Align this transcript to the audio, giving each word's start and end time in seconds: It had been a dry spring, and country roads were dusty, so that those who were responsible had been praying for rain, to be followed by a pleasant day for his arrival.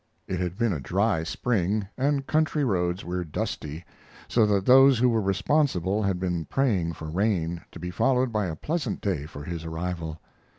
It 0.27 0.39
had 0.39 0.57
been 0.57 0.73
a 0.73 0.79
dry 0.79 1.21
spring, 1.21 1.87
and 1.95 2.25
country 2.25 2.63
roads 2.63 3.05
were 3.05 3.23
dusty, 3.23 3.85
so 4.27 4.47
that 4.47 4.65
those 4.65 4.97
who 4.97 5.09
were 5.09 5.21
responsible 5.21 6.01
had 6.01 6.19
been 6.19 6.45
praying 6.45 6.93
for 6.93 7.07
rain, 7.11 7.61
to 7.71 7.77
be 7.79 7.91
followed 7.91 8.31
by 8.33 8.47
a 8.47 8.55
pleasant 8.55 8.99
day 8.99 9.27
for 9.27 9.43
his 9.43 9.63
arrival. 9.63 10.19